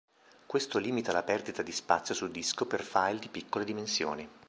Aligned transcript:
Questo 0.47 0.79
limita 0.79 1.11
la 1.11 1.21
perdita 1.21 1.61
di 1.61 1.71
spazio 1.71 2.15
su 2.15 2.27
disco 2.31 2.65
per 2.65 2.81
file 2.83 3.19
di 3.19 3.27
piccole 3.27 3.63
dimensioni. 3.63 4.27